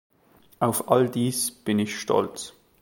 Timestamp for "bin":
1.51-1.77